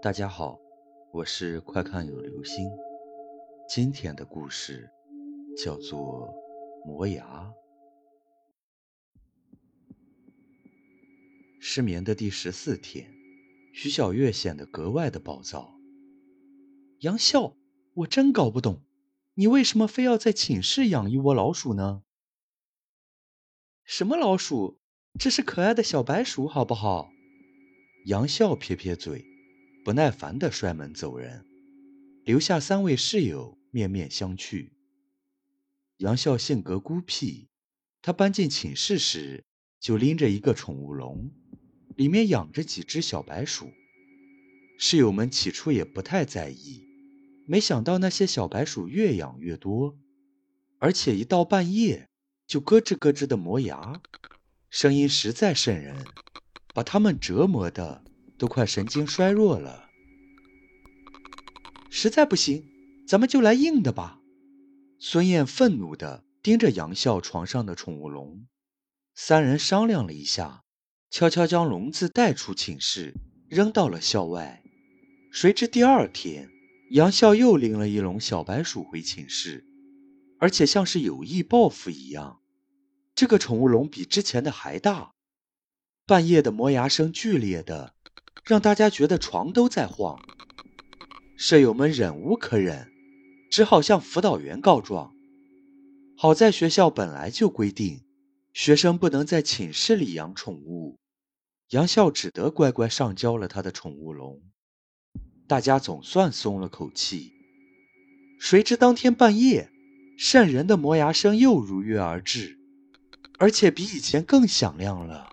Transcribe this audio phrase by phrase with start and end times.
[0.00, 0.60] 大家好，
[1.12, 2.70] 我是快看有流星。
[3.68, 4.88] 今天的故事
[5.56, 6.28] 叫做
[6.86, 7.24] 《磨牙》。
[11.58, 13.12] 失眠的第十四天，
[13.74, 15.74] 徐小月显得格外的暴躁。
[17.00, 17.56] 杨笑，
[17.94, 18.84] 我真搞不懂，
[19.34, 22.04] 你为什么非要在寝室养一窝老鼠呢？
[23.82, 24.78] 什么老鼠？
[25.18, 27.10] 这是可爱的小白鼠，好不好？
[28.06, 29.24] 杨笑撇撇嘴，
[29.88, 31.46] 不耐烦地摔门走人，
[32.22, 34.68] 留下三位室友面面相觑。
[35.96, 37.48] 杨笑性格孤僻，
[38.02, 39.46] 他搬进寝室时
[39.80, 41.30] 就拎着一个宠物笼，
[41.96, 43.72] 里面养着几只小白鼠。
[44.78, 46.84] 室友们起初也不太在意，
[47.46, 49.96] 没想到那些小白鼠越养越多，
[50.80, 52.10] 而且一到半夜
[52.46, 54.02] 就咯吱咯吱地磨牙。
[54.68, 56.04] 声音实在瘆人，
[56.74, 58.04] 把他们折磨的
[58.38, 59.90] 都快神经衰弱了。
[61.90, 62.64] 实在不行，
[63.06, 64.20] 咱们就来硬的吧！
[64.98, 68.46] 孙燕愤怒地盯着杨笑床上的宠物笼。
[69.14, 70.62] 三人商量了一下，
[71.10, 73.14] 悄悄将笼子带出寝室，
[73.48, 74.62] 扔到了校外。
[75.32, 76.48] 谁知第二天，
[76.90, 79.66] 杨笑又拎了一笼小白鼠回寝室，
[80.38, 82.40] 而且像是有意报复一样。
[83.14, 85.14] 这个宠物笼比之前的还大，
[86.06, 87.94] 半夜的磨牙声剧烈的，
[88.44, 90.20] 让大家觉得床都在晃。
[91.36, 92.90] 舍友们忍无可忍，
[93.50, 95.14] 只好向辅导员告状。
[96.16, 98.04] 好在学校本来就规定，
[98.52, 100.98] 学生不能在寝室里养宠物，
[101.70, 104.42] 杨笑只得乖乖上交了他的宠物笼。
[105.46, 107.32] 大家总算松了口气。
[108.40, 109.70] 谁知当天半夜，
[110.18, 112.58] 瘆人的磨牙声又如约而至。
[113.38, 115.30] 而且比以前更响亮了，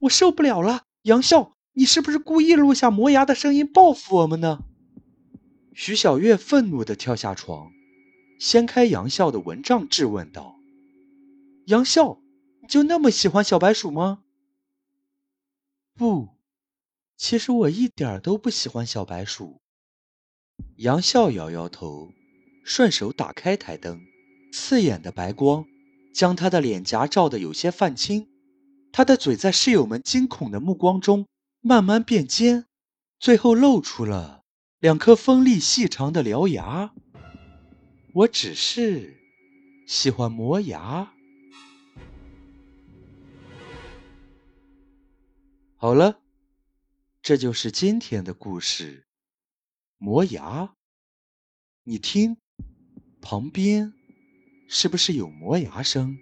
[0.00, 0.82] 我受不了了！
[1.02, 4.62] 杨笑，你是不是故意录下磨牙的声音报复我们呢？
[5.72, 7.72] 徐小月愤怒地跳下床，
[8.38, 10.58] 掀开杨笑的蚊帐，质问道
[11.66, 12.20] ：“杨笑，
[12.60, 14.22] 你就那么喜欢小白鼠吗
[15.96, 16.28] ？”“不，
[17.16, 19.62] 其实我一点都不喜欢小白鼠。”
[20.76, 22.12] 杨笑摇摇头，
[22.64, 23.98] 顺手打开台灯，
[24.52, 25.64] 刺眼的白光。
[26.14, 28.28] 将他的脸颊照得有些泛青，
[28.92, 31.26] 他的嘴在室友们惊恐的目光中
[31.64, 32.66] 慢慢变尖，
[33.20, 34.44] 最后露出了
[34.80, 36.92] 两颗锋利细长的獠牙。
[38.12, 39.16] 我只是
[39.86, 41.14] 喜欢磨牙。
[45.76, 46.20] 好了，
[47.22, 49.06] 这就是今天的故事。
[49.98, 50.74] 磨牙，
[51.84, 52.38] 你听，
[53.20, 53.94] 旁边。
[54.66, 56.18] 是不是有磨牙声？